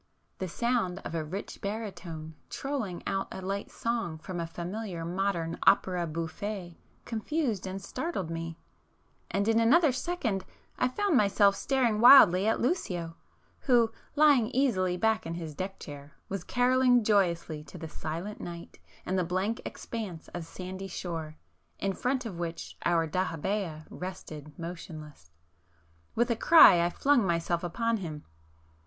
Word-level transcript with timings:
the 0.39 0.47
sound 0.47 0.97
of 1.05 1.13
a 1.13 1.23
rich 1.23 1.61
baritone 1.61 2.33
trolling 2.49 3.03
out 3.05 3.27
a 3.31 3.39
light 3.39 3.69
song 3.69 4.17
from 4.17 4.39
a 4.39 4.47
familiar 4.47 5.05
modern 5.05 5.59
opera 5.67 6.07
bouffe 6.07 6.73
confused 7.05 7.67
and 7.67 7.79
startled 7.83 8.31
me,——and 8.31 9.47
in 9.47 9.59
another 9.59 9.91
second 9.91 10.43
I 10.79 10.87
found 10.87 11.15
myself 11.15 11.55
staring 11.55 12.01
wildly 12.01 12.47
at 12.47 12.59
Lucio, 12.59 13.15
who, 13.59 13.91
lying 14.15 14.47
easily 14.55 14.97
back 14.97 15.27
in 15.27 15.35
his 15.35 15.53
deck 15.53 15.77
chair, 15.79 16.15
was 16.29 16.43
carolling 16.43 17.03
joyously 17.03 17.63
to 17.65 17.77
the 17.77 17.85
[p 17.87 17.93
449] 17.93 17.95
silent 18.01 18.41
night 18.41 18.79
and 19.05 19.19
the 19.19 19.23
blank 19.23 19.61
expanse 19.65 20.29
of 20.29 20.45
sandy 20.45 20.87
shore, 20.87 21.37
in 21.77 21.93
front 21.93 22.25
of 22.25 22.39
which 22.39 22.75
our 22.85 23.07
dahabeah 23.07 23.85
rested 23.91 24.57
motionless. 24.57 25.29
With 26.15 26.31
a 26.31 26.35
cry 26.35 26.83
I 26.83 26.89
flung 26.89 27.23
myself 27.23 27.63
upon 27.63 27.97
him. 27.97 28.25